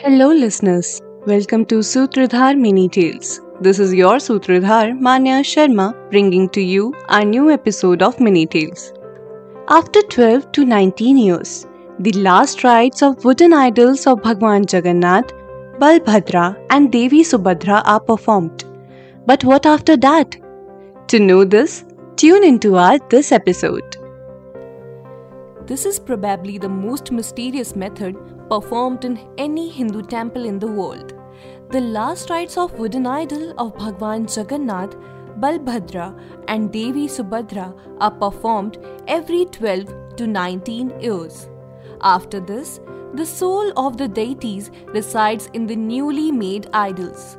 Hello, 0.00 0.28
listeners. 0.28 1.00
Welcome 1.26 1.64
to 1.66 1.76
Sutradhar 1.76 2.54
Mini 2.54 2.86
Tales. 2.86 3.40
This 3.62 3.78
is 3.78 3.94
your 3.94 4.16
Sutradhar, 4.16 5.00
Manya 5.00 5.36
Sharma, 5.42 5.94
bringing 6.10 6.50
to 6.50 6.60
you 6.60 6.92
our 7.08 7.24
new 7.24 7.50
episode 7.50 8.02
of 8.02 8.20
Mini 8.20 8.44
Tales. 8.44 8.92
After 9.70 10.02
12 10.02 10.52
to 10.52 10.66
19 10.66 11.16
years, 11.16 11.66
the 11.98 12.12
last 12.12 12.62
rites 12.62 13.00
of 13.00 13.24
wooden 13.24 13.54
idols 13.54 14.06
of 14.06 14.20
Bhagwan 14.20 14.66
Jagannath, 14.70 15.32
Balbhadra, 15.78 16.62
and 16.68 16.92
Devi 16.92 17.22
Subhadra 17.22 17.80
are 17.86 18.00
performed. 18.00 18.64
But 19.24 19.44
what 19.44 19.64
after 19.64 19.96
that? 19.96 20.36
To 21.08 21.18
know 21.18 21.42
this, 21.44 21.86
tune 22.16 22.44
into 22.44 22.76
our 22.76 22.98
this 23.08 23.32
episode. 23.32 23.96
This 25.66 25.84
is 25.84 25.98
probably 25.98 26.58
the 26.58 26.68
most 26.68 27.10
mysterious 27.10 27.74
method 27.74 28.16
performed 28.48 29.04
in 29.04 29.18
any 29.36 29.68
Hindu 29.68 30.02
temple 30.02 30.44
in 30.44 30.60
the 30.60 30.68
world. 30.68 31.12
The 31.70 31.80
last 31.80 32.30
rites 32.30 32.56
of 32.56 32.78
wooden 32.78 33.04
idol 33.04 33.52
of 33.58 33.76
Bhagwan 33.76 34.28
Jagannath, 34.28 34.94
Balbhadra, 35.40 36.16
and 36.46 36.70
Devi 36.72 37.08
Subhadra 37.08 37.74
are 37.98 38.12
performed 38.12 38.78
every 39.08 39.46
12 39.46 40.16
to 40.16 40.26
19 40.28 41.00
years. 41.00 41.48
After 42.00 42.38
this, 42.38 42.78
the 43.14 43.26
soul 43.26 43.72
of 43.76 43.96
the 43.96 44.06
deities 44.06 44.70
resides 44.86 45.48
in 45.52 45.66
the 45.66 45.74
newly 45.74 46.30
made 46.30 46.68
idols. 46.72 47.36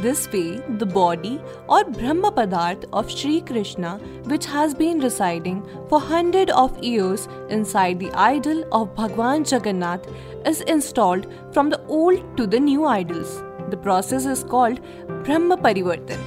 This 0.00 0.30
way, 0.32 0.60
the 0.78 0.86
body 0.86 1.40
or 1.68 1.84
Brahma 1.84 2.30
Padarth 2.32 2.84
of 2.92 3.10
Sri 3.10 3.40
Krishna, 3.40 3.98
which 4.24 4.44
has 4.46 4.74
been 4.74 4.98
residing 4.98 5.66
for 5.88 6.00
hundred 6.00 6.50
of 6.50 6.78
years 6.82 7.26
inside 7.48 8.00
the 8.00 8.12
idol 8.12 8.64
of 8.72 8.94
Bhagwan 8.94 9.44
Jagannath, 9.44 10.06
is 10.44 10.60
installed 10.62 11.26
from 11.52 11.70
the 11.70 11.80
old 11.86 12.36
to 12.36 12.46
the 12.46 12.60
new 12.60 12.84
idols. 12.84 13.42
The 13.70 13.76
process 13.76 14.26
is 14.26 14.44
called 14.44 14.80
Brahma 15.24 15.56
Parivartan, 15.56 16.18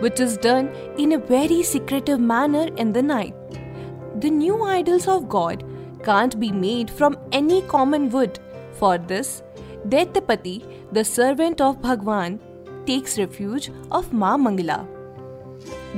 which 0.00 0.18
is 0.18 0.36
done 0.36 0.68
in 0.98 1.12
a 1.12 1.18
very 1.18 1.62
secretive 1.62 2.20
manner 2.20 2.68
in 2.76 2.92
the 2.92 3.02
night. 3.02 3.34
The 4.20 4.30
new 4.30 4.62
idols 4.64 5.06
of 5.06 5.28
God 5.28 5.64
can't 6.02 6.38
be 6.40 6.50
made 6.50 6.90
from 6.90 7.16
any 7.32 7.62
common 7.62 8.10
wood. 8.10 8.38
For 8.72 8.98
this, 8.98 9.42
Daitapati, 9.88 10.64
the 10.92 11.04
servant 11.04 11.60
of 11.60 11.80
Bhagwan, 11.80 12.40
takes 12.90 13.18
refuge 13.18 13.70
of 13.96 14.12
Ma 14.20 14.36
Mangala. 14.44 14.78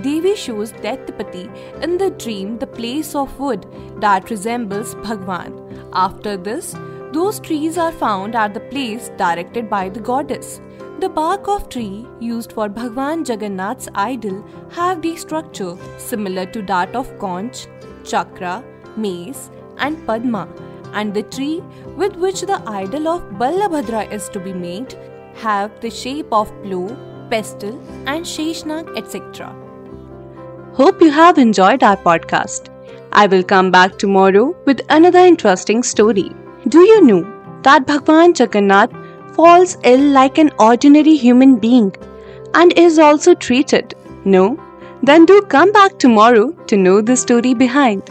Devi 0.05 0.35
shows 0.45 0.73
Daitapati 0.85 1.45
in 1.85 1.93
the 2.03 2.09
dream 2.23 2.59
the 2.63 2.73
place 2.79 3.15
of 3.21 3.39
wood 3.43 3.63
that 4.05 4.33
resembles 4.33 4.95
Bhagwan. 5.07 5.55
After 5.93 6.37
this, 6.49 6.75
those 7.17 7.39
trees 7.47 7.79
are 7.85 7.95
found 8.03 8.35
at 8.43 8.55
the 8.55 8.65
place 8.73 9.11
directed 9.23 9.71
by 9.71 9.85
the 9.89 10.05
goddess. 10.09 10.61
The 11.05 11.09
bark 11.21 11.49
of 11.55 11.69
tree 11.69 12.07
used 12.21 12.53
for 12.53 12.69
Bhagwan 12.81 13.25
Jagannath's 13.31 13.89
idol 13.95 14.45
have 14.81 15.01
the 15.03 15.15
structure 15.17 15.73
similar 15.99 16.47
to 16.57 16.63
that 16.73 16.95
of 16.95 17.15
conch, 17.19 17.67
chakra, 18.05 18.57
mace, 18.97 19.51
and 19.79 20.07
padma, 20.07 20.43
and 20.93 21.15
the 21.15 21.25
tree 21.37 21.63
with 22.03 22.17
which 22.17 22.43
the 22.53 22.61
idol 22.67 23.09
of 23.09 23.23
Balabhadra 23.43 24.05
is 24.13 24.29
to 24.31 24.41
be 24.41 24.53
made 24.53 24.97
have 25.35 25.71
the 25.81 25.91
shape 25.91 26.33
of 26.33 26.53
blue, 26.63 26.89
pestle, 27.31 27.81
and 28.07 28.25
sheshnag, 28.25 28.97
etc. 28.97 29.55
Hope 30.75 31.01
you 31.03 31.11
have 31.11 31.39
enjoyed 31.39 31.83
our 31.83 31.97
podcast. 31.97 32.69
I 33.13 33.27
will 33.27 33.43
come 33.43 33.71
back 33.71 33.99
tomorrow 33.99 34.57
with 34.65 34.81
another 34.89 35.19
interesting 35.19 35.83
story. 35.83 36.31
Do 36.69 36.81
you 36.81 37.03
know 37.03 37.23
that 37.63 37.87
Bhagwan 37.87 38.35
Jagannath 38.39 38.93
falls 39.35 39.77
ill 39.85 40.01
like 40.01 40.39
an 40.39 40.51
ordinary 40.59 41.17
human 41.17 41.57
being 41.59 41.95
and 42.55 42.73
is 42.79 42.99
also 42.99 43.35
treated? 43.35 43.95
No? 44.25 44.59
Then 45.03 45.27
do 45.27 45.43
come 45.43 45.73
back 45.73 45.99
tomorrow 45.99 46.53
to 46.69 46.77
know 46.77 47.01
the 47.01 47.17
story 47.17 47.55
behind. 47.55 48.09